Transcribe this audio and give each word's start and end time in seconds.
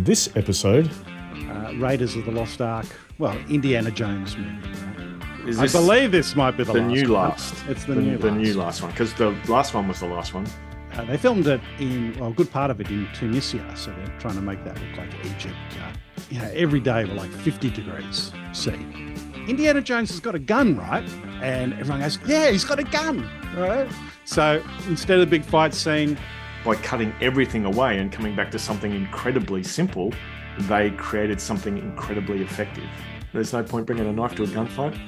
On 0.00 0.04
this 0.04 0.34
episode, 0.34 0.90
uh, 1.50 1.74
Raiders 1.76 2.16
of 2.16 2.24
the 2.24 2.30
Lost 2.30 2.62
Ark. 2.62 2.86
Well, 3.18 3.36
Indiana 3.50 3.90
Jones 3.90 4.34
movie. 4.34 4.50
right? 4.66 5.46
Is 5.46 5.58
I 5.58 5.66
believe 5.66 6.10
this 6.10 6.34
might 6.34 6.52
be 6.52 6.64
the, 6.64 6.72
the 6.72 6.80
last 6.80 6.90
new 6.90 7.12
one. 7.12 7.28
last? 7.28 7.54
It's 7.68 7.84
the, 7.84 7.92
the, 7.96 8.00
new 8.00 8.16
the 8.16 8.30
last. 8.30 8.40
new 8.40 8.54
last 8.54 8.80
one 8.80 8.90
because 8.92 9.12
the 9.12 9.36
last 9.46 9.74
one 9.74 9.88
was 9.88 10.00
the 10.00 10.06
last 10.06 10.32
one. 10.32 10.46
Uh, 10.94 11.04
they 11.04 11.18
filmed 11.18 11.46
it 11.46 11.60
in, 11.80 12.18
well, 12.18 12.30
a 12.30 12.32
good 12.32 12.50
part 12.50 12.70
of 12.70 12.80
it 12.80 12.88
in 12.88 13.06
Tunisia, 13.12 13.62
so 13.76 13.90
they're 13.90 14.18
trying 14.18 14.36
to 14.36 14.40
make 14.40 14.64
that 14.64 14.80
look 14.80 14.96
like 14.96 15.10
Egypt. 15.26 15.54
Uh, 15.78 15.92
you 16.30 16.38
know, 16.38 16.50
every 16.54 16.80
day 16.80 17.04
we're 17.04 17.12
like 17.12 17.30
50 17.30 17.68
degrees 17.68 18.32
C. 18.54 18.70
Indiana 19.48 19.82
Jones 19.82 20.08
has 20.12 20.20
got 20.20 20.34
a 20.34 20.38
gun, 20.38 20.78
right? 20.78 21.06
And 21.42 21.74
everyone 21.74 22.00
goes, 22.00 22.18
yeah, 22.26 22.50
he's 22.50 22.64
got 22.64 22.78
a 22.78 22.84
gun, 22.84 23.28
right? 23.54 23.86
So 24.24 24.64
instead 24.88 25.20
of 25.20 25.28
the 25.28 25.30
big 25.30 25.44
fight 25.44 25.74
scene, 25.74 26.16
By 26.64 26.74
cutting 26.76 27.12
everything 27.20 27.64
away 27.64 27.98
and 27.98 28.12
coming 28.12 28.36
back 28.36 28.50
to 28.50 28.58
something 28.58 28.92
incredibly 28.92 29.62
simple, 29.62 30.12
they 30.60 30.90
created 30.92 31.40
something 31.40 31.78
incredibly 31.78 32.42
effective. 32.42 32.84
There's 33.32 33.52
no 33.52 33.62
point 33.62 33.86
bringing 33.86 34.06
a 34.06 34.12
knife 34.12 34.34
to 34.34 34.42
a 34.44 34.46
gunfight. 34.46 34.98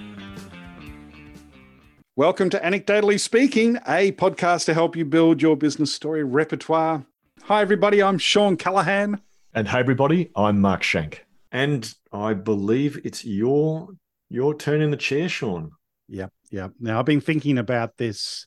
Welcome 2.17 2.49
to 2.51 2.59
Anecdotally 2.59 3.21
Speaking, 3.21 3.77
a 3.87 4.13
podcast 4.13 4.65
to 4.67 4.75
help 4.75 4.97
you 4.97 5.05
build 5.05 5.43
your 5.43 5.57
business 5.57 5.93
story 5.93 6.25
repertoire. 6.25 7.05
Hi, 7.45 7.61
everybody. 7.61 8.03
I'm 8.03 8.19
Shawn 8.19 8.57
Callahan. 8.57 9.21
and 9.55 9.69
hey 9.69 9.79
everybody, 9.81 10.31
I'm 10.35 10.61
Mark 10.61 10.83
Schenk. 10.83 11.27
And 11.51 11.93
I 12.13 12.33
believe 12.33 12.99
it's 13.05 13.25
your 13.25 13.89
your 14.31 14.55
turn 14.55 14.81
in 14.81 14.91
the 14.91 14.97
chair, 14.97 15.29
Shawn. 15.29 15.73
Yep, 16.09 16.33
yep. 16.51 16.73
Now, 16.81 16.99
I've 16.99 17.05
been 17.05 17.21
thinking 17.21 17.59
about 17.59 17.99
this 17.99 18.47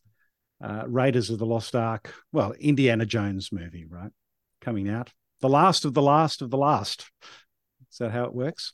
uh, 0.64 0.84
Raiders 0.88 1.30
of 1.30 1.40
the 1.40 1.46
Lost 1.46 1.76
Ark, 1.76 2.14
well, 2.32 2.54
Indiana 2.54 3.06
Jones 3.06 3.52
movie, 3.52 3.86
right? 3.86 4.12
Coming 4.62 4.90
out. 4.90 5.12
The 5.42 5.50
last 5.50 5.86
of 5.86 5.94
the 5.94 6.02
last 6.02 6.42
of 6.42 6.50
the 6.50 6.58
last. 6.58 7.10
Is 7.92 7.98
that 8.00 8.12
how 8.12 8.24
it 8.26 8.34
works? 8.34 8.74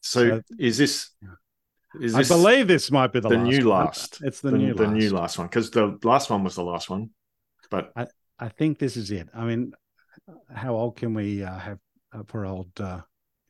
So 0.00 0.28
So- 0.28 0.42
is 0.58 0.78
this 0.78 1.10
is 2.00 2.12
this 2.14 2.30
I 2.30 2.34
believe 2.34 2.68
this 2.68 2.90
might 2.90 3.12
be 3.12 3.20
the, 3.20 3.30
the 3.30 3.36
last 3.36 3.48
new 3.48 3.68
one. 3.68 3.84
last? 3.86 4.18
It's 4.22 4.40
the, 4.40 4.50
the, 4.50 4.58
new 4.58 4.74
the 4.74 4.82
last. 4.84 4.92
new 4.94 5.10
last 5.10 5.38
one 5.38 5.46
because 5.46 5.70
the 5.70 5.98
last 6.04 6.28
one 6.30 6.44
was 6.44 6.54
the 6.54 6.62
last 6.62 6.90
one. 6.90 7.10
But 7.70 7.92
I 8.38 8.48
think 8.50 8.78
this 8.78 8.96
is 8.96 9.10
it. 9.10 9.28
I 9.34 9.44
mean, 9.44 9.72
how 10.54 10.74
old 10.74 10.96
can 10.96 11.14
we 11.14 11.42
uh, 11.42 11.58
have 11.58 11.78
uh, 12.12 12.22
poor 12.24 12.44
old 12.46 12.70
uh, 12.80 13.00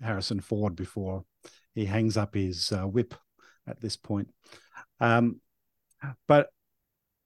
Harrison 0.01 0.41
Ford 0.41 0.77
before 0.77 1.25
he 1.75 1.85
hangs 1.85 2.17
up 2.17 2.35
his 2.35 2.73
uh, 2.73 2.87
whip 2.87 3.15
at 3.67 3.81
this 3.81 3.97
point? 3.97 4.29
Um, 5.01 5.41
but 6.27 6.49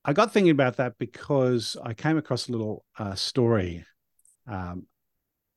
I 0.04 0.12
got 0.12 0.32
thinking 0.32 0.50
about 0.50 0.76
that 0.76 0.98
because 0.98 1.76
I 1.82 1.94
came 1.94 2.18
across 2.18 2.48
a 2.48 2.52
little 2.52 2.84
uh, 2.98 3.14
story 3.14 3.84
um, 4.46 4.86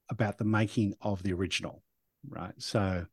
about 0.10 0.38
the 0.38 0.46
making 0.46 0.94
of 1.02 1.24
the 1.24 1.34
original, 1.34 1.82
right? 2.28 2.54
So 2.58 3.06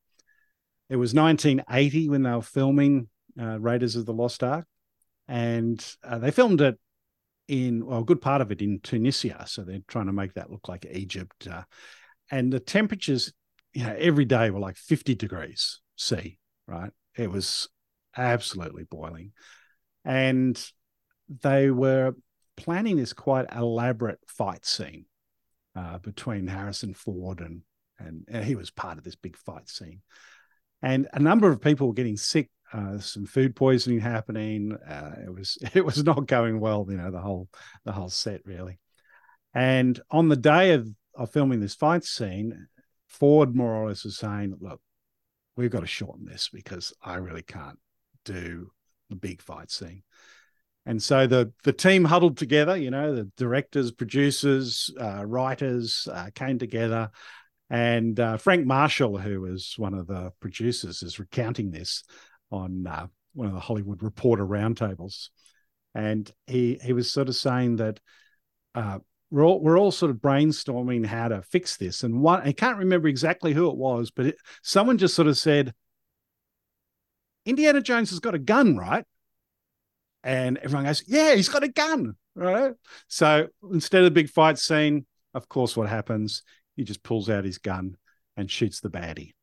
it 0.90 0.96
was 0.96 1.14
1980 1.14 2.10
when 2.10 2.22
they 2.22 2.30
were 2.30 2.42
filming 2.42 3.08
uh, 3.40 3.58
Raiders 3.58 3.96
of 3.96 4.04
the 4.04 4.12
Lost 4.12 4.42
Ark, 4.44 4.66
and 5.26 5.82
uh, 6.04 6.18
they 6.18 6.30
filmed 6.30 6.60
it 6.60 6.78
in 7.48 7.86
well, 7.86 8.00
a 8.00 8.04
good 8.04 8.20
part 8.20 8.42
of 8.42 8.52
it 8.52 8.60
in 8.60 8.80
Tunisia. 8.80 9.44
So 9.46 9.62
they're 9.62 9.80
trying 9.88 10.06
to 10.06 10.12
make 10.12 10.34
that 10.34 10.50
look 10.50 10.68
like 10.68 10.86
Egypt. 10.92 11.48
Uh, 11.50 11.62
and 12.30 12.52
the 12.52 12.60
temperatures, 12.60 13.32
you 13.72 13.84
know, 13.84 13.94
every 13.98 14.26
day 14.26 14.50
were 14.50 14.60
like 14.60 14.76
50 14.76 15.14
degrees 15.14 15.80
C, 15.96 16.38
right? 16.66 16.90
It 17.16 17.30
was 17.30 17.68
absolutely 18.16 18.84
boiling. 18.84 19.32
And 20.04 20.62
they 21.40 21.70
were 21.70 22.14
planning 22.56 22.96
this 22.96 23.12
quite 23.12 23.46
elaborate 23.54 24.18
fight 24.26 24.64
scene 24.64 25.06
uh, 25.74 25.98
between 25.98 26.46
Harrison 26.46 26.94
Ford 26.94 27.40
and, 27.40 27.62
and 27.98 28.24
and 28.28 28.44
he 28.44 28.54
was 28.54 28.70
part 28.70 28.98
of 28.98 29.04
this 29.04 29.16
big 29.16 29.36
fight 29.36 29.68
scene. 29.68 30.02
And 30.82 31.08
a 31.12 31.20
number 31.20 31.50
of 31.50 31.60
people 31.60 31.86
were 31.86 31.94
getting 31.94 32.16
sick 32.16 32.50
uh, 32.72 32.98
some 32.98 33.26
food 33.26 33.54
poisoning 33.54 34.00
happening. 34.00 34.72
Uh, 34.72 35.12
it 35.24 35.32
was 35.32 35.58
it 35.74 35.84
was 35.84 36.02
not 36.04 36.26
going 36.26 36.60
well, 36.60 36.86
you 36.88 36.96
know, 36.96 37.10
the 37.10 37.20
whole 37.20 37.48
the 37.84 37.92
whole 37.92 38.10
set 38.10 38.40
really. 38.44 38.78
And 39.54 40.00
on 40.10 40.28
the 40.28 40.36
day 40.36 40.72
of, 40.72 40.88
of 41.14 41.30
filming 41.30 41.60
this 41.60 41.74
fight 41.74 42.04
scene, 42.04 42.68
Ford 43.06 43.54
more 43.54 43.74
or 43.74 43.88
less 43.88 44.04
was 44.04 44.18
saying, 44.18 44.56
"Look, 44.60 44.80
we've 45.56 45.70
got 45.70 45.80
to 45.80 45.86
shorten 45.86 46.24
this 46.24 46.48
because 46.52 46.94
I 47.02 47.16
really 47.16 47.42
can't 47.42 47.78
do 48.24 48.70
the 49.10 49.16
big 49.16 49.42
fight 49.42 49.70
scene." 49.70 50.02
And 50.84 51.02
so 51.02 51.26
the 51.26 51.52
the 51.62 51.72
team 51.72 52.04
huddled 52.04 52.36
together. 52.36 52.76
You 52.76 52.90
know, 52.90 53.14
the 53.14 53.30
directors, 53.36 53.92
producers, 53.92 54.90
uh, 55.00 55.24
writers 55.24 56.08
uh, 56.12 56.30
came 56.34 56.58
together. 56.58 57.10
And 57.70 58.20
uh, 58.20 58.36
Frank 58.36 58.66
Marshall, 58.66 59.16
who 59.16 59.40
was 59.40 59.74
one 59.78 59.94
of 59.94 60.06
the 60.06 60.32
producers, 60.40 61.02
is 61.02 61.18
recounting 61.18 61.70
this 61.70 62.04
on 62.50 62.86
uh, 62.86 63.06
one 63.32 63.48
of 63.48 63.54
the 63.54 63.60
Hollywood 63.60 64.02
Reporter 64.02 64.46
roundtables, 64.46 65.30
and 65.94 66.30
he 66.46 66.78
he 66.82 66.92
was 66.92 67.10
sort 67.10 67.28
of 67.28 67.36
saying 67.36 67.76
that 67.76 67.98
uh, 68.74 68.98
we're 69.30 69.44
all 69.44 69.60
we're 69.62 69.78
all 69.78 69.90
sort 69.90 70.10
of 70.10 70.18
brainstorming 70.18 71.06
how 71.06 71.28
to 71.28 71.42
fix 71.42 71.76
this, 71.76 72.02
and 72.02 72.20
one 72.20 72.42
I 72.42 72.52
can't 72.52 72.78
remember 72.78 73.08
exactly 73.08 73.54
who 73.54 73.70
it 73.70 73.76
was, 73.76 74.10
but 74.10 74.26
it, 74.26 74.36
someone 74.62 74.98
just 74.98 75.14
sort 75.14 75.28
of 75.28 75.38
said, 75.38 75.72
"Indiana 77.46 77.80
Jones 77.80 78.10
has 78.10 78.20
got 78.20 78.34
a 78.34 78.38
gun, 78.38 78.76
right?" 78.76 79.06
And 80.24 80.58
everyone 80.58 80.84
goes, 80.84 81.02
"Yeah, 81.06 81.34
he's 81.34 81.48
got 81.48 81.64
a 81.64 81.68
gun, 81.68 82.14
right?" 82.34 82.74
So 83.08 83.48
instead 83.72 84.00
of 84.00 84.06
the 84.06 84.10
big 84.10 84.30
fight 84.30 84.58
scene, 84.58 85.06
of 85.34 85.48
course, 85.48 85.76
what 85.76 85.88
happens? 85.88 86.42
He 86.76 86.84
just 86.84 87.02
pulls 87.02 87.28
out 87.28 87.44
his 87.44 87.58
gun 87.58 87.96
and 88.36 88.50
shoots 88.50 88.80
the 88.80 88.90
baddie. 88.90 89.34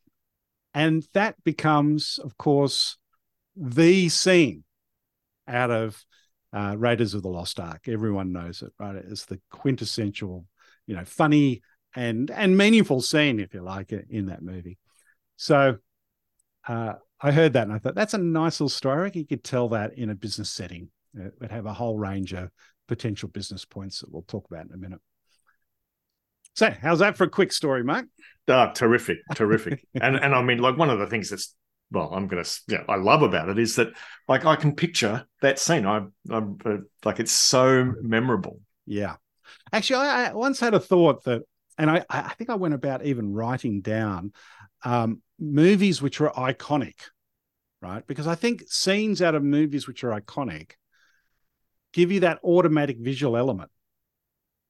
And 0.73 1.05
that 1.13 1.35
becomes, 1.43 2.19
of 2.23 2.37
course, 2.37 2.97
the 3.55 4.09
scene 4.09 4.63
out 5.47 5.71
of 5.71 6.03
uh, 6.53 6.75
Raiders 6.77 7.13
of 7.13 7.23
the 7.23 7.29
Lost 7.29 7.59
Ark. 7.59 7.87
Everyone 7.87 8.31
knows 8.31 8.61
it, 8.61 8.71
right? 8.79 8.95
It's 8.95 9.25
the 9.25 9.39
quintessential, 9.51 10.45
you 10.87 10.95
know, 10.95 11.05
funny 11.05 11.61
and 11.95 12.29
and 12.31 12.57
meaningful 12.57 13.01
scene, 13.01 13.39
if 13.39 13.53
you 13.53 13.61
like, 13.61 13.91
it, 13.91 14.07
in 14.09 14.27
that 14.27 14.41
movie. 14.41 14.77
So 15.37 15.77
uh, 16.67 16.93
I 17.21 17.31
heard 17.31 17.53
that 17.53 17.63
and 17.63 17.73
I 17.73 17.79
thought 17.79 17.95
that's 17.95 18.13
a 18.13 18.19
nice 18.19 18.59
little 18.59 18.69
story. 18.69 18.97
I 18.97 19.01
reckon 19.03 19.21
you 19.21 19.27
could 19.27 19.43
tell 19.43 19.69
that 19.69 19.97
in 19.97 20.09
a 20.09 20.15
business 20.15 20.49
setting. 20.49 20.89
It 21.13 21.33
would 21.39 21.51
have 21.51 21.65
a 21.65 21.73
whole 21.73 21.97
range 21.97 22.33
of 22.33 22.49
potential 22.87 23.29
business 23.29 23.65
points 23.65 23.99
that 23.99 24.11
we'll 24.11 24.23
talk 24.23 24.45
about 24.49 24.65
in 24.65 24.73
a 24.73 24.77
minute. 24.77 25.01
So, 26.55 26.71
how's 26.81 26.99
that 26.99 27.17
for 27.17 27.23
a 27.23 27.29
quick 27.29 27.53
story, 27.53 27.83
Mark? 27.83 28.07
Ah, 28.47 28.71
terrific, 28.71 29.19
terrific. 29.35 29.85
and 30.01 30.15
and 30.15 30.35
I 30.35 30.41
mean, 30.41 30.57
like 30.57 30.77
one 30.77 30.89
of 30.89 30.99
the 30.99 31.07
things 31.07 31.29
that's 31.29 31.55
well, 31.91 32.11
I'm 32.13 32.27
gonna 32.27 32.43
yeah, 32.67 32.83
I 32.87 32.97
love 32.97 33.21
about 33.21 33.49
it 33.49 33.57
is 33.57 33.75
that 33.77 33.89
like 34.27 34.45
I 34.45 34.55
can 34.55 34.75
picture 34.75 35.25
that 35.41 35.59
scene. 35.59 35.85
I 35.85 36.05
I'm 36.29 36.57
uh, 36.65 36.77
like 37.05 37.19
it's 37.19 37.31
so 37.31 37.93
memorable. 38.01 38.59
Yeah. 38.85 39.15
Actually, 39.71 40.07
I, 40.07 40.29
I 40.29 40.33
once 40.33 40.59
had 40.59 40.73
a 40.73 40.79
thought 40.79 41.23
that, 41.23 41.43
and 41.77 41.89
I, 41.89 42.03
I 42.09 42.33
think 42.33 42.49
I 42.49 42.55
went 42.55 42.73
about 42.73 43.05
even 43.05 43.33
writing 43.33 43.81
down 43.81 44.33
um, 44.83 45.21
movies 45.39 46.01
which 46.01 46.21
are 46.21 46.31
iconic, 46.33 46.95
right? 47.81 48.05
Because 48.05 48.27
I 48.27 48.35
think 48.35 48.63
scenes 48.67 49.21
out 49.21 49.35
of 49.35 49.43
movies 49.43 49.87
which 49.87 50.03
are 50.03 50.19
iconic 50.19 50.71
give 51.93 52.11
you 52.11 52.19
that 52.21 52.39
automatic 52.43 52.97
visual 52.99 53.35
element, 53.35 53.71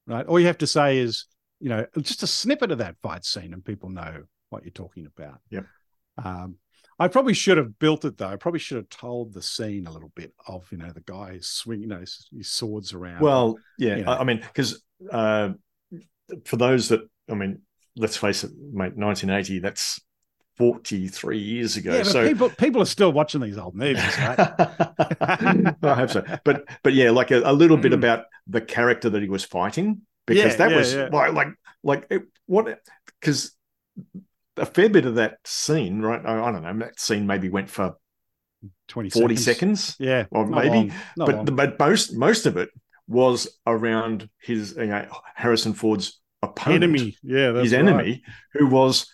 right? 0.07 0.25
All 0.25 0.40
you 0.40 0.47
have 0.47 0.59
to 0.59 0.68
say 0.68 1.00
is, 1.00 1.25
you 1.59 1.69
know, 1.69 1.85
just 2.02 2.24
a 2.24 2.28
snippet 2.28 2.72
of 2.72 2.78
that 2.78 2.96
fight 3.02 3.25
scene 3.25 3.53
and 3.53 3.63
people 3.63 3.90
know 3.90 4.24
what 4.50 4.63
you're 4.63 4.72
talking 4.72 5.06
about. 5.06 5.40
Yep. 5.50 5.66
Um, 6.24 6.56
I 6.97 7.07
probably 7.07 7.34
should 7.34 7.57
have 7.57 7.80
built 7.80 8.06
it 8.06 8.18
though. 8.18 8.28
I 8.28 8.36
probably 8.36 8.59
should 8.59 8.78
have 8.78 8.90
told 8.90 9.34
the 9.34 9.41
scene 9.41 9.88
a 9.88 9.91
little 9.91 10.12
bit 10.16 10.34
of, 10.48 10.69
you 10.72 10.77
know, 10.77 10.92
the 10.92 11.01
guy 11.01 11.39
swinging, 11.42 11.83
you 11.83 11.88
know, 11.88 12.00
his, 12.00 12.27
his 12.36 12.50
swords 12.50 12.94
around. 12.94 13.22
Well, 13.22 13.57
yeah, 13.77 13.98
you 13.98 14.04
know. 14.04 14.12
I, 14.12 14.19
I 14.19 14.24
mean, 14.25 14.39
because 14.39 14.83
uh, 15.12 15.51
for 16.45 16.57
those 16.57 16.89
that 16.89 17.01
I 17.30 17.36
mean, 17.36 17.62
let's 17.95 18.18
face 18.18 18.44
it, 18.44 18.51
mate, 18.51 18.95
1980. 18.95 19.60
That's 19.60 20.00
43 20.59 21.39
years 21.39 21.77
ago. 21.77 21.94
yeah, 21.94 22.03
but 22.03 22.07
so 22.11 22.27
people 22.27 22.50
people 22.51 22.81
are 22.81 22.85
still 22.85 23.11
watching 23.11 23.41
these 23.41 23.57
old 23.57 23.75
movies, 23.75 24.03
right? 24.19 24.38
I 25.21 25.95
hope 25.95 26.09
so. 26.11 26.23
But 26.44 26.65
but 26.83 26.94
yeah, 26.94 27.11
like 27.11 27.31
a, 27.31 27.41
a 27.44 27.53
little 27.53 27.77
bit 27.77 27.91
Mm. 27.91 27.95
about 27.95 28.25
the 28.47 28.61
character 28.61 29.09
that 29.09 29.21
he 29.23 29.29
was 29.29 29.44
fighting 29.45 30.01
because 30.27 30.53
Yeah, 30.53 30.57
that 30.57 30.71
yeah, 30.71 30.77
was 30.77 30.95
like 30.95 31.33
like 31.33 31.47
like 31.83 32.07
it, 32.11 32.23
what 32.45 32.79
because 33.19 33.51
a 34.57 34.65
fair 34.65 34.89
bit 34.89 35.06
of 35.06 35.15
that 35.15 35.38
scene, 35.45 36.01
right? 36.01 36.23
I, 36.25 36.44
I 36.47 36.51
don't 36.51 36.63
know. 36.63 36.85
That 36.85 37.00
scene 37.00 37.25
maybe 37.27 37.50
went 37.50 37.69
for 37.69 37.95
20 38.88 39.09
40 39.09 39.35
seconds, 39.35 39.95
Yeah. 40.00 40.25
or 40.31 40.45
maybe, 40.47 40.91
but 41.17 41.45
the, 41.45 41.51
but 41.51 41.79
most 41.79 42.15
most 42.15 42.45
of 42.45 42.57
it 42.57 42.69
was 43.07 43.47
around 43.65 44.29
his 44.41 44.75
you 44.77 44.88
know, 44.88 45.07
Harrison 45.35 45.73
Ford's 45.73 46.19
opponent, 46.41 46.83
enemy. 46.83 47.17
Yeah, 47.23 47.53
his 47.59 47.71
right. 47.71 47.79
enemy, 47.79 48.23
who 48.53 48.67
was 48.67 49.12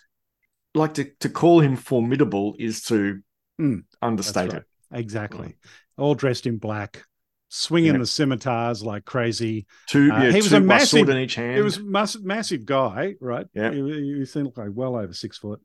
like 0.76 0.94
to 0.94 1.04
to 1.20 1.28
call 1.28 1.60
him 1.60 1.76
formidable 1.76 2.54
is 2.58 2.82
to 2.84 3.20
Mm, 3.60 3.84
understate 4.02 4.52
right. 4.52 4.62
it. 4.62 4.64
Exactly. 4.92 5.56
All 5.96 6.14
dressed 6.14 6.46
in 6.46 6.58
black, 6.58 7.04
swinging 7.48 7.92
Yeah. 7.94 7.98
the 7.98 8.06
scimitars 8.06 8.82
like 8.82 9.04
crazy. 9.06 9.66
Two, 9.88 10.10
Uh, 10.12 10.24
yeah, 10.24 10.30
he 10.32 10.36
was 10.36 10.52
a 10.52 10.60
massive- 10.60 11.08
in 11.08 11.16
each 11.16 11.36
hand. 11.36 11.58
It 11.58 11.62
was 11.62 11.80
mass, 11.80 12.18
massive 12.18 12.66
guy, 12.66 13.14
right? 13.20 13.46
Yeah. 13.54 13.72
he, 13.72 14.18
he 14.18 14.24
seemed 14.26 14.52
like 14.56 14.68
well 14.72 14.94
over 14.96 15.14
six 15.14 15.38
foot, 15.38 15.60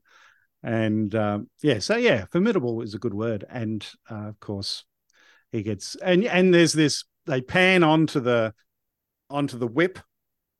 and 0.62 1.14
um, 1.14 1.50
yeah, 1.62 1.80
so 1.80 1.96
yeah, 1.96 2.24
formidable 2.32 2.80
is 2.80 2.94
a 2.94 2.98
good 2.98 3.12
word. 3.14 3.44
And 3.48 3.86
uh, 4.10 4.28
of 4.28 4.40
course, 4.40 4.84
he 5.50 5.62
gets 5.62 5.94
and 5.96 6.24
and 6.24 6.54
there's 6.54 6.72
this 6.72 7.04
they 7.26 7.42
pan 7.42 7.82
onto 7.84 8.20
the 8.20 8.54
onto 9.28 9.58
the 9.58 9.66
whip, 9.68 9.98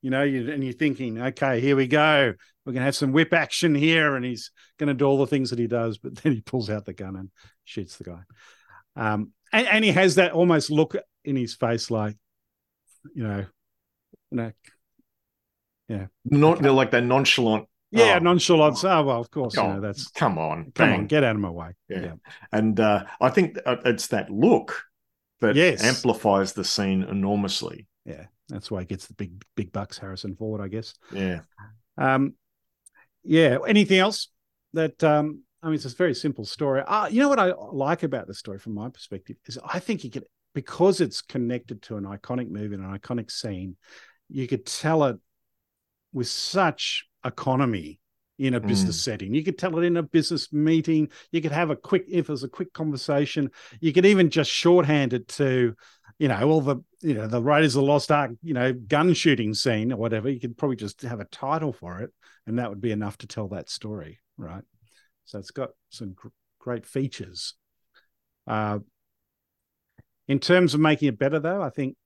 you 0.03 0.11
know, 0.11 0.23
you, 0.25 0.51
and 0.53 0.63
you're 0.63 0.73
thinking, 0.73 1.21
okay, 1.21 1.61
here 1.61 1.77
we 1.77 1.87
go, 1.87 2.35
we're 2.67 2.73
gonna 2.73 2.85
have 2.85 2.97
some 2.97 3.13
whip 3.13 3.33
action 3.33 3.75
here, 3.75 4.17
and 4.17 4.25
he's 4.25 4.51
gonna 4.79 4.95
do 4.95 5.05
all 5.07 5.19
the 5.19 5.27
things 5.27 5.51
that 5.51 5.59
he 5.59 5.67
does, 5.67 5.99
but 5.99 6.15
then 6.23 6.33
he 6.35 6.41
pulls 6.41 6.69
out 6.69 6.85
the 6.85 6.93
gun 6.93 7.17
and 7.17 7.31
shoots 7.65 7.97
the 7.97 8.05
guy. 8.05 8.21
Um, 8.97 9.31
and, 9.53 9.67
and 9.67 9.85
he 9.85 9.93
has 9.93 10.17
that 10.17 10.33
almost 10.33 10.71
look 10.71 10.97
in 11.25 11.37
his 11.37 11.55
face, 11.55 11.91
like, 11.91 12.17
you 13.15 13.23
know, 13.23 13.47
you 14.31 14.37
know, 14.37 14.53
yeah, 15.89 16.07
not 16.25 16.61
they're 16.63 16.73
like 16.73 16.91
that 16.93 17.05
nonchalant. 17.05 17.67
Yeah, 17.91 18.17
Oh. 18.17 18.19
nonchalance. 18.21 18.83
Oh 18.85 19.03
well, 19.03 19.21
of 19.21 19.31
course. 19.31 19.55
You 19.57 19.63
know, 19.65 19.81
that's 19.81 20.09
Come 20.09 20.39
on, 20.39 20.73
come 20.75 20.89
bang. 20.89 21.01
on, 21.01 21.07
get 21.07 21.25
out 21.25 21.35
of 21.37 21.43
my 21.43 21.51
way. 21.51 21.73
Yeah. 21.89 22.15
And 22.51 22.79
uh, 22.81 23.05
I 23.21 23.29
think 23.29 23.59
it's 23.67 24.07
that 24.09 24.31
look 24.31 24.83
that 25.41 25.57
Yes. 25.57 25.85
amplifies 25.85 26.55
the 26.55 26.65
scene 26.65 27.03
enormously. 27.03 27.87
Yeah, 28.05 28.27
that's 28.49 28.71
why 28.71 28.81
he 28.81 28.87
gets 28.87 29.07
the 29.07 29.15
big 29.15 29.45
big 29.55 29.73
bucks, 29.73 29.99
Harrison 29.99 30.35
Ford, 30.35 30.61
I 30.61 30.69
guess. 30.69 30.95
Yeah. 31.13 31.41
Um, 31.97 32.35
yeah. 33.23 33.59
Anything 33.67 33.99
else 33.99 34.29
that 34.73 35.03
um, 35.05 35.43
I 35.63 35.67
mean, 35.67 35.77
it's 35.77 35.85
a 35.85 35.91
very 35.91 36.15
simple 36.15 36.45
story. 36.45 36.83
Uh, 36.87 37.07
you 37.07 37.21
know 37.21 37.29
what 37.29 37.39
I 37.39 37.53
like 37.73 38.03
about 38.03 38.27
the 38.27 38.35
story 38.35 38.59
from 38.59 38.75
my 38.75 38.89
perspective 38.89 39.37
is 39.47 39.59
I 39.65 39.79
think 39.79 40.03
you 40.03 40.11
could 40.11 40.25
because 40.55 41.01
it's 41.01 41.23
connected 41.23 41.83
to 41.83 41.97
an 41.97 42.05
iconic 42.05 42.51
movie 42.51 42.75
and 42.75 42.85
an 42.85 42.99
iconic 42.99 43.31
scene, 43.31 43.77
you 44.29 44.47
could 44.47 44.67
tell 44.67 45.05
it 45.05 45.17
with 46.13 46.29
such 46.29 47.07
economy 47.25 48.01
in 48.39 48.55
a 48.55 48.61
business 48.61 49.01
setting. 49.01 49.35
You 49.35 49.45
could 49.45 49.57
tell 49.57 49.79
it 49.79 49.85
in 49.85 49.97
a 49.97 50.03
business 50.03 50.53
meeting. 50.53 51.09
You 51.31 51.41
could 51.41 51.53
have 51.53 51.71
a 51.71 51.77
quick, 51.77 52.05
if 52.09 52.27
there's 52.27 52.43
a 52.43 52.49
quick 52.49 52.73
conversation, 52.73 53.51
you 53.81 53.93
could 53.93 54.05
even 54.05 54.31
just 54.31 54.51
shorthand 54.51 55.13
it 55.13 55.29
to, 55.29 55.75
you 56.23 56.29
know, 56.29 56.49
all 56.49 56.61
the, 56.61 56.77
you 57.01 57.15
know, 57.15 57.27
the 57.27 57.43
Raiders 57.43 57.75
of 57.75 57.83
the 57.83 57.91
Lost 57.91 58.13
Ark, 58.13 58.31
you 58.45 58.55
know, 58.55 58.73
gun 58.73 59.13
shooting 59.13 59.55
scene 59.55 59.93
or 59.93 59.97
whatever. 59.97 60.31
You 60.31 60.39
could 60.39 60.57
probably 60.57 60.77
just 60.77 61.03
have 61.03 61.19
a 61.19 61.25
title 61.25 61.73
for 61.73 61.99
it, 61.99 62.11
and 62.47 62.61
that 62.61 62.71
would 62.71 62.81
be 62.81 62.93
enough 62.93 63.19
to 63.19 63.27
tell 63.27 63.49
that 63.49 63.69
story, 63.69 64.21
right? 64.37 64.63
So 65.25 65.41
it's 65.41 65.51
got 65.51 65.71
some 65.91 66.13
gr- 66.13 66.29
great 66.61 66.87
features. 66.87 67.55
Uh, 68.47 68.79
in 70.29 70.39
terms 70.39 70.75
of 70.75 70.81
making 70.81 71.09
it 71.09 71.19
better, 71.19 71.41
though, 71.41 71.61
I 71.61 71.71
think 71.71 71.97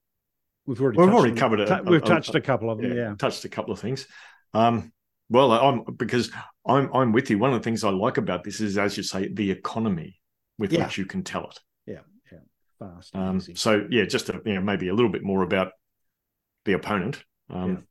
we've 0.65 0.81
already 0.81 0.97
We've 0.97 1.09
touched 1.09 1.19
already 1.19 1.37
covered 1.37 1.61
it. 1.61 1.67
tou- 1.69 1.83
we've 1.91 2.03
Uh, 2.03 2.07
touched 2.07 2.35
a 2.35 2.41
couple 2.41 2.71
of 2.71 2.79
them, 2.81 2.91
yeah, 2.93 3.11
yeah. 3.11 3.15
touched 3.19 3.45
a 3.45 3.51
couple 3.51 3.75
of 3.75 3.81
things. 3.81 4.07
Um, 4.55 4.95
well, 5.29 5.53
I'm 5.53 5.85
because 5.97 6.31
I'm 6.67 6.91
I'm 6.95 7.13
with 7.13 7.29
you. 7.29 7.37
One 7.39 7.53
of 7.53 7.61
the 7.61 7.65
things 7.65 7.85
I 7.85 7.91
like 7.91 8.17
about 8.17 8.45
this 8.45 8.63
is, 8.63 8.79
as 8.79 8.97
you 8.97 9.03
say, 9.03 9.29
the 9.31 9.51
economy 9.51 10.19
with 10.59 10.73
Yeah. 10.73 10.85
which 10.87 10.97
you 10.97 11.05
can 11.05 11.23
tell 11.23 11.51
it. 11.51 11.59
Fast, 12.79 13.15
Um, 13.15 13.41
so 13.41 13.87
yeah, 13.91 14.05
just 14.05 14.27
to, 14.27 14.41
you 14.45 14.55
know, 14.55 14.61
maybe 14.61 14.89
a 14.89 14.95
little 14.95 15.11
bit 15.11 15.23
more 15.23 15.43
about 15.43 15.73
the 16.65 16.73
opponent. 16.73 17.25
Um, 17.51 17.87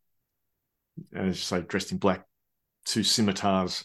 As 1.14 1.28
you 1.28 1.34
say, 1.34 1.62
dressed 1.62 1.92
in 1.92 1.98
black, 1.98 2.26
two 2.86 3.04
scimitars, 3.04 3.84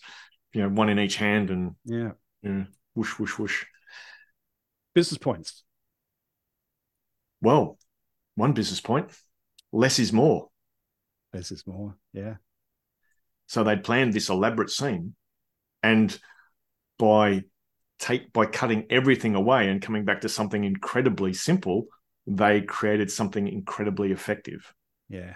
you 0.52 0.62
know, 0.62 0.68
one 0.68 0.88
in 0.88 0.98
each 0.98 1.16
hand, 1.16 1.50
and 1.50 1.74
yeah, 1.84 2.10
you 2.42 2.50
know, 2.50 2.66
whoosh, 2.94 3.18
whoosh, 3.18 3.38
whoosh. 3.38 3.64
business 4.94 5.18
points. 5.18 5.64
Well, 7.40 7.78
one 8.34 8.52
business 8.52 8.80
point: 8.80 9.10
less 9.72 9.98
is 9.98 10.12
more. 10.12 10.48
This 11.32 11.52
is 11.52 11.66
more, 11.66 11.96
yeah, 12.12 12.34
So 13.46 13.62
they'd 13.62 13.84
planned 13.84 14.12
this 14.12 14.28
elaborate 14.28 14.70
scene, 14.70 15.14
and 15.82 16.16
by 16.98 17.44
take 18.00 18.32
by 18.32 18.46
cutting 18.46 18.86
everything 18.90 19.34
away 19.34 19.68
and 19.68 19.82
coming 19.82 20.04
back 20.04 20.22
to 20.22 20.28
something 20.28 20.64
incredibly 20.64 21.32
simple, 21.32 21.86
they 22.26 22.62
created 22.62 23.10
something 23.10 23.46
incredibly 23.46 24.10
effective. 24.10 24.72
yeah, 25.08 25.34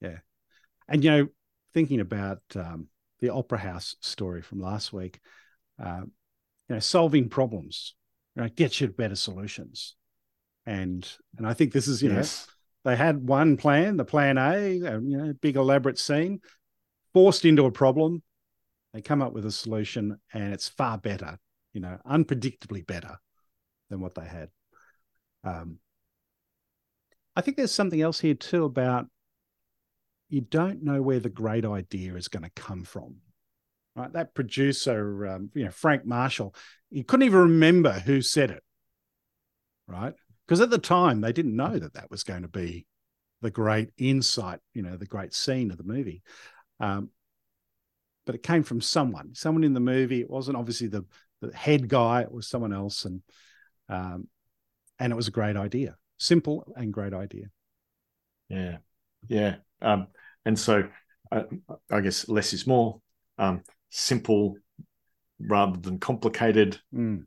yeah. 0.00 0.18
And 0.88 1.04
you 1.04 1.10
know, 1.10 1.28
thinking 1.74 2.00
about 2.00 2.40
um, 2.54 2.88
the 3.20 3.30
Opera 3.30 3.58
House 3.58 3.96
story 4.00 4.42
from 4.42 4.60
last 4.60 4.92
week, 4.92 5.20
uh, 5.82 6.02
you 6.68 6.74
know, 6.74 6.78
solving 6.80 7.28
problems, 7.28 7.94
right, 8.34 8.54
gets 8.54 8.80
you 8.80 8.88
better 8.88 9.16
solutions. 9.16 9.94
And 10.64 11.08
and 11.36 11.46
I 11.46 11.54
think 11.54 11.72
this 11.72 11.86
is 11.86 12.02
you 12.02 12.08
know 12.08 12.22
they 12.84 12.96
had 12.96 13.28
one 13.28 13.56
plan, 13.56 13.96
the 13.96 14.04
plan 14.04 14.38
A, 14.38 14.74
you 14.74 15.00
know, 15.00 15.32
big 15.40 15.56
elaborate 15.56 15.98
scene, 15.98 16.40
forced 17.12 17.44
into 17.44 17.66
a 17.66 17.72
problem. 17.72 18.22
They 18.94 19.02
come 19.02 19.22
up 19.22 19.32
with 19.32 19.44
a 19.44 19.52
solution, 19.52 20.18
and 20.32 20.54
it's 20.54 20.68
far 20.68 20.96
better, 20.96 21.38
you 21.76 21.82
know, 21.82 21.98
unpredictably 22.10 22.86
better 22.86 23.18
than 23.90 24.00
what 24.00 24.14
they 24.14 24.24
had. 24.24 24.48
Um, 25.44 25.78
I 27.36 27.42
think 27.42 27.58
there's 27.58 27.70
something 27.70 28.00
else 28.00 28.18
here 28.18 28.32
too 28.32 28.64
about 28.64 29.08
you 30.30 30.40
don't 30.40 30.82
know 30.82 31.02
where 31.02 31.20
the 31.20 31.28
great 31.28 31.66
idea 31.66 32.14
is 32.14 32.28
going 32.28 32.44
to 32.44 32.50
come 32.56 32.84
from. 32.84 33.16
Right, 33.94 34.10
that 34.14 34.34
producer, 34.34 35.26
um, 35.26 35.50
you 35.54 35.66
know, 35.66 35.70
Frank 35.70 36.06
Marshall, 36.06 36.54
he 36.90 37.02
couldn't 37.02 37.26
even 37.26 37.40
remember 37.40 37.92
who 37.92 38.22
said 38.22 38.50
it. 38.50 38.62
Right, 39.86 40.14
because 40.46 40.62
at 40.62 40.70
the 40.70 40.78
time 40.78 41.20
they 41.20 41.32
didn't 41.34 41.56
know 41.56 41.78
that 41.78 41.92
that 41.92 42.10
was 42.10 42.22
going 42.22 42.42
to 42.42 42.48
be 42.48 42.86
the 43.42 43.50
great 43.50 43.90
insight, 43.98 44.60
you 44.72 44.80
know, 44.80 44.96
the 44.96 45.04
great 45.04 45.34
scene 45.34 45.70
of 45.70 45.76
the 45.76 45.84
movie. 45.84 46.22
Um, 46.80 47.10
but 48.24 48.34
it 48.34 48.42
came 48.42 48.62
from 48.62 48.80
someone, 48.80 49.34
someone 49.34 49.62
in 49.62 49.74
the 49.74 49.80
movie. 49.80 50.20
It 50.20 50.30
wasn't 50.30 50.56
obviously 50.56 50.88
the, 50.88 51.04
the 51.40 51.56
head 51.56 51.88
guy; 51.88 52.22
it 52.22 52.32
was 52.32 52.48
someone 52.48 52.72
else, 52.72 53.04
and 53.04 53.22
um, 53.88 54.28
and 54.98 55.12
it 55.12 55.16
was 55.16 55.28
a 55.28 55.32
great 55.32 55.56
idea, 55.56 55.96
simple 56.18 56.72
and 56.76 56.92
great 56.92 57.14
idea. 57.14 57.46
Yeah, 58.48 58.78
yeah. 59.28 59.56
Um, 59.82 60.08
and 60.44 60.58
so 60.58 60.88
uh, 61.32 61.42
I 61.90 62.00
guess 62.00 62.28
less 62.28 62.52
is 62.52 62.66
more. 62.66 63.00
Um, 63.38 63.62
simple 63.90 64.56
rather 65.40 65.78
than 65.78 65.98
complicated. 65.98 66.78
Mm. 66.94 67.24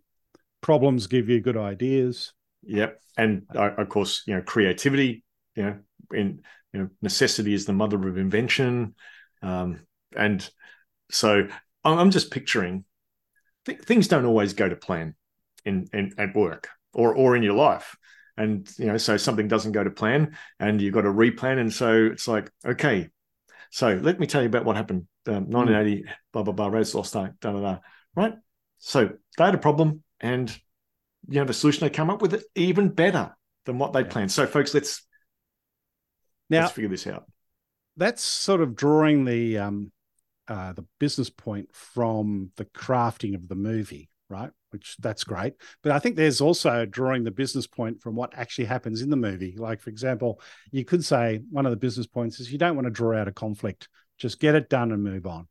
Problems 0.62 1.08
give 1.08 1.30
you 1.30 1.40
good 1.40 1.58
ideas. 1.58 2.34
Yep. 2.64 3.00
And 3.18 3.44
uh, 3.56 3.72
of 3.78 3.90
course, 3.90 4.24
you 4.26 4.36
know, 4.36 4.42
creativity. 4.42 5.24
You 5.56 5.64
know, 5.64 5.80
in 6.14 6.42
you 6.74 6.80
know, 6.80 6.90
necessity 7.02 7.54
is 7.54 7.66
the 7.66 7.74
mother 7.74 8.08
of 8.08 8.18
invention. 8.18 8.96
Um, 9.42 9.82
and 10.16 10.48
so 11.12 11.48
I'm 11.84 12.00
I'm 12.00 12.12
just 12.12 12.32
picturing 12.32 12.86
th- 13.66 13.80
things 13.82 14.08
don't 14.08 14.26
always 14.26 14.54
go 14.54 14.68
to 14.70 14.76
plan 14.76 15.16
in, 15.66 15.88
in 15.94 16.14
at 16.18 16.36
work 16.36 16.70
or 16.94 17.14
or 17.16 17.36
in 17.36 17.44
your 17.44 17.54
life. 17.56 17.96
And 18.38 18.70
you 18.78 18.86
know, 18.86 18.98
so 18.98 19.18
something 19.18 19.48
doesn't 19.50 19.74
go 19.74 19.84
to 19.84 19.90
plan, 19.90 20.38
and 20.60 20.82
you've 20.82 20.94
got 20.94 21.02
to 21.02 21.10
replan. 21.10 21.60
And 21.60 21.74
so 21.74 22.06
it's 22.06 22.28
like, 22.28 22.50
okay, 22.66 23.10
so 23.70 24.00
let 24.02 24.18
me 24.20 24.28
tell 24.28 24.42
you 24.42 24.48
about 24.48 24.64
what 24.66 24.78
happened. 24.78 25.08
Um, 25.28 25.50
1980, 25.50 26.06
blah 26.32 26.44
blah 26.44 26.54
blah. 26.54 26.68
Raiders 26.68 26.96
lost 26.96 27.14
da 27.14 27.28
da 27.42 27.52
da. 27.52 27.78
Right. 28.16 28.34
So 28.78 29.10
they 29.38 29.44
had 29.44 29.56
a 29.56 29.60
problem, 29.60 30.04
and 30.22 30.50
you 31.28 31.40
know 31.40 31.46
the 31.46 31.54
solution 31.54 31.82
they 31.82 31.90
come 31.90 32.10
up 32.10 32.22
with 32.22 32.34
it 32.34 32.44
even 32.56 32.90
better 32.90 33.36
than 33.66 33.78
what 33.78 33.92
they 33.92 34.02
Yeah. 34.02 34.08
planned. 34.08 34.32
So, 34.32 34.48
folks, 34.48 34.74
let's 34.74 35.06
Now 36.50 36.62
let's 36.62 36.72
figure 36.72 36.90
this 36.90 37.08
out. 37.08 37.26
that's 37.98 38.24
sort 38.24 38.62
of 38.62 38.76
drawing 38.76 39.26
the 39.26 39.58
um, 39.58 39.92
uh, 40.50 40.74
the 40.74 40.86
business 41.00 41.30
point 41.30 41.70
from 41.74 42.52
the 42.58 42.66
crafting 42.66 43.36
of 43.36 43.48
the 43.48 43.56
movie, 43.56 44.10
right? 44.30 44.50
Which 44.72 44.98
that's 45.00 45.24
great, 45.24 45.54
but 45.82 45.92
I 45.92 46.00
think 46.00 46.16
there's 46.16 46.42
also 46.42 46.86
drawing 46.86 47.24
the 47.24 47.32
business 47.32 47.68
point 47.68 48.02
from 48.02 48.16
what 48.16 48.34
actually 48.36 48.66
happens 48.66 49.02
in 49.02 49.10
the 49.10 49.16
movie. 49.16 49.56
Like, 49.58 49.80
for 49.80 49.90
example, 49.90 50.42
you 50.72 50.84
could 50.84 51.06
say 51.06 51.42
one 51.50 51.66
of 51.66 51.72
the 51.72 51.78
business 51.78 52.08
points 52.08 52.40
is 52.40 52.52
you 52.52 52.58
don't 52.58 52.76
want 52.76 52.86
to 52.86 52.92
draw 52.92 53.18
out 53.18 53.28
a 53.28 53.32
conflict; 53.32 53.88
just 54.18 54.40
get 54.40 54.56
it 54.56 54.70
done 54.70 54.92
and 54.92 55.04
move 55.04 55.26
on, 55.26 55.48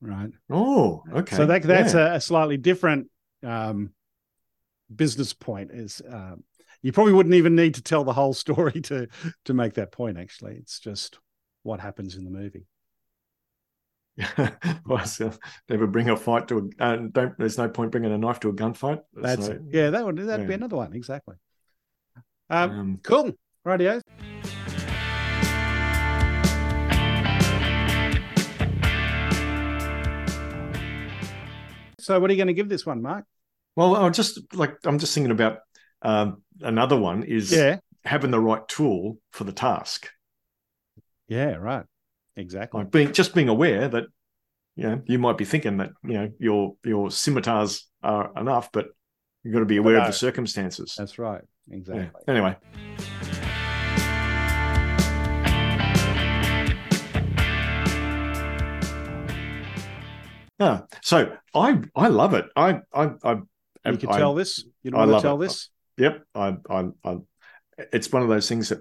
right? 0.00 0.30
Oh, 0.50 1.02
okay. 1.12 1.36
So 1.36 1.46
that 1.46 1.62
that's 1.62 1.94
Yeah. 1.94 2.12
a, 2.12 2.16
a 2.16 2.20
slightly 2.20 2.56
different 2.56 3.08
um, 3.44 3.90
business 4.94 5.32
point. 5.32 5.70
Is 5.72 6.02
um, 6.08 6.44
you 6.82 6.92
probably 6.92 7.12
wouldn't 7.12 7.34
even 7.34 7.54
need 7.54 7.74
to 7.74 7.82
tell 7.82 8.04
the 8.04 8.12
whole 8.12 8.34
story 8.44 8.80
to 8.82 9.08
to 9.44 9.54
make 9.54 9.74
that 9.74 9.92
point. 9.92 10.18
Actually, 10.18 10.56
it's 10.56 10.78
just 10.78 11.18
what 11.62 11.80
happens 11.80 12.16
in 12.16 12.24
the 12.24 12.30
movie. 12.30 12.66
so 15.04 15.32
never 15.68 15.86
bring 15.86 16.08
a 16.10 16.16
fight 16.16 16.48
to 16.48 16.70
a 16.78 16.82
uh, 16.84 16.96
don't. 16.96 17.38
There's 17.38 17.58
no 17.58 17.68
point 17.68 17.90
bringing 17.92 18.12
a 18.12 18.18
knife 18.18 18.40
to 18.40 18.48
a 18.48 18.52
gunfight. 18.52 19.00
That's 19.14 19.46
So, 19.46 19.52
it. 19.52 19.62
Yeah, 19.70 19.90
that 19.90 20.04
would 20.04 20.16
that'd 20.16 20.46
be 20.48 20.54
another 20.54 20.76
one 20.76 20.92
exactly. 20.94 21.36
Um, 22.48 22.70
Um, 22.70 23.00
cool. 23.02 23.32
Radio. 23.64 24.00
So, 31.98 32.18
what 32.18 32.30
are 32.30 32.32
you 32.32 32.38
going 32.38 32.48
to 32.48 32.54
give 32.54 32.68
this 32.68 32.86
one, 32.86 33.02
Mark? 33.02 33.24
well, 33.76 33.94
I'm 33.94 34.12
just 34.12 34.52
like 34.54 34.76
I'm 34.84 34.98
just 34.98 35.14
thinking 35.14 35.30
about 35.30 35.60
Um, 36.02 36.42
another 36.62 36.96
one 36.98 37.24
is 37.24 37.52
Yeah. 37.52 37.78
having 38.06 38.30
the 38.30 38.40
right 38.40 38.66
tool 38.68 39.18
for 39.32 39.44
the 39.44 39.52
task. 39.52 40.08
Yeah. 41.28 41.56
Right. 41.56 41.84
Exactly. 42.40 42.80
Like 42.82 42.90
being 42.90 43.12
just 43.12 43.34
being 43.34 43.48
aware 43.48 43.86
that 43.88 44.04
you 44.76 44.84
know 44.84 45.02
you 45.06 45.18
might 45.18 45.36
be 45.36 45.44
thinking 45.44 45.76
that 45.76 45.90
you 46.02 46.14
know 46.14 46.32
your 46.38 46.74
your 46.84 47.10
scimitars 47.10 47.86
are 48.02 48.32
enough, 48.36 48.72
but 48.72 48.86
you've 49.44 49.52
got 49.52 49.60
to 49.60 49.66
be 49.66 49.76
aware 49.76 49.98
of 49.98 50.06
the 50.06 50.12
circumstances. 50.12 50.94
That's 50.96 51.18
right. 51.18 51.42
Yeah. 51.68 51.76
Exactly. 51.76 52.22
Anyway. 52.28 52.56
Yeah. 60.58 60.82
So 61.02 61.36
I 61.54 61.80
I 61.96 62.08
love 62.08 62.34
it. 62.34 62.46
I 62.54 62.80
I 62.92 63.10
I 63.24 63.32
You 63.90 63.96
can 63.96 64.10
I- 64.10 64.18
tell 64.18 64.34
this. 64.34 64.64
You 64.82 64.92
I 64.94 65.00
don't 65.00 65.10
want 65.10 65.22
to 65.22 65.26
tell 65.28 65.42
it. 65.42 65.46
this. 65.48 65.70
Yep. 65.96 66.22
I, 66.34 66.56
I, 66.70 66.88
I, 67.04 67.16
it's 67.92 68.10
one 68.10 68.22
of 68.22 68.28
those 68.28 68.48
things 68.48 68.70
that 68.70 68.78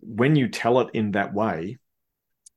when 0.00 0.34
you 0.34 0.48
tell 0.48 0.80
it 0.80 0.88
in 0.94 1.12
that 1.12 1.32
way, 1.32 1.78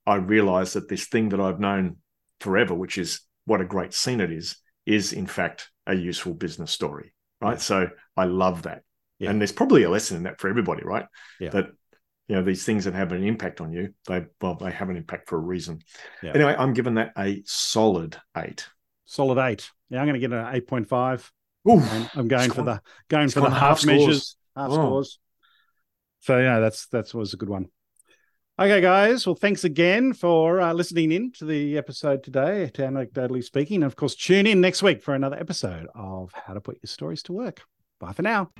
I 0.05 0.15
realize 0.15 0.73
that 0.73 0.89
this 0.89 1.07
thing 1.07 1.29
that 1.29 1.39
I've 1.39 1.59
known 1.59 1.97
forever, 2.39 2.73
which 2.73 2.97
is 2.97 3.21
what 3.45 3.61
a 3.61 3.65
great 3.65 3.93
scene 3.93 4.21
it 4.21 4.31
is, 4.31 4.57
is 4.85 5.13
in 5.13 5.27
fact 5.27 5.69
a 5.87 5.93
useful 5.93 6.33
business 6.33 6.71
story. 6.71 7.13
Right. 7.41 7.53
Yeah. 7.53 7.57
So 7.57 7.89
I 8.17 8.25
love 8.25 8.63
that. 8.63 8.83
Yeah. 9.19 9.29
And 9.29 9.39
there's 9.39 9.51
probably 9.51 9.83
a 9.83 9.89
lesson 9.89 10.17
in 10.17 10.23
that 10.23 10.39
for 10.39 10.49
everybody, 10.49 10.83
right? 10.83 11.05
Yeah. 11.39 11.49
That, 11.49 11.67
you 12.27 12.35
know, 12.35 12.43
these 12.43 12.65
things 12.65 12.85
that 12.85 12.93
have 12.93 13.11
an 13.11 13.23
impact 13.23 13.61
on 13.61 13.71
you, 13.71 13.93
they, 14.07 14.25
well, 14.41 14.55
they 14.55 14.71
have 14.71 14.89
an 14.89 14.97
impact 14.97 15.29
for 15.29 15.35
a 15.37 15.41
reason. 15.41 15.79
Anyway, 16.23 16.55
I'm 16.57 16.73
giving 16.73 16.95
that 16.95 17.11
a 17.17 17.43
solid 17.45 18.17
eight. 18.37 18.65
Solid 19.05 19.37
eight. 19.37 19.69
Yeah, 19.89 19.99
I'm 19.99 20.07
going 20.07 20.19
to 20.19 20.27
get 20.27 20.33
an 20.33 20.55
eight 20.55 20.67
point 20.67 20.87
five. 20.87 21.31
I'm 21.65 22.27
going 22.27 22.51
for 22.51 22.63
the 22.63 22.81
going 23.09 23.29
for 23.29 23.41
the 23.41 23.49
half, 23.49 23.79
half 23.79 23.85
measures, 23.85 24.35
half 24.55 24.71
Oh. 24.71 24.73
scores. 24.73 25.19
So 26.21 26.39
yeah, 26.39 26.59
that's 26.59 26.87
that 26.87 27.13
was 27.13 27.33
a 27.33 27.37
good 27.37 27.49
one. 27.49 27.67
Okay, 28.59 28.81
guys. 28.81 29.25
Well, 29.25 29.33
thanks 29.33 29.63
again 29.63 30.13
for 30.13 30.61
uh, 30.61 30.73
listening 30.73 31.11
in 31.11 31.31
to 31.33 31.45
the 31.45 31.75
episode 31.75 32.23
today, 32.23 32.69
to 32.75 32.83
anecdotally 32.83 33.43
speaking. 33.43 33.77
And 33.77 33.85
of 33.85 33.95
course, 33.95 34.13
tune 34.13 34.45
in 34.45 34.61
next 34.61 34.83
week 34.83 35.01
for 35.01 35.15
another 35.15 35.37
episode 35.37 35.87
of 35.95 36.31
How 36.33 36.53
to 36.53 36.61
Put 36.61 36.75
Your 36.75 36.87
Stories 36.87 37.23
to 37.23 37.33
Work. 37.33 37.63
Bye 37.99 38.13
for 38.13 38.21
now. 38.21 38.51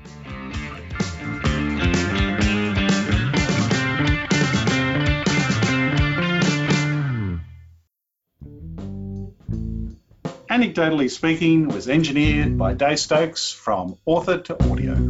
Anecdotally 10.49 11.11
Speaking 11.11 11.67
was 11.67 11.87
engineered 11.87 12.57
by 12.57 12.73
Dave 12.73 12.99
Stokes 12.99 13.51
from 13.51 13.99
Author 14.05 14.39
to 14.39 14.71
Audio. 14.71 15.02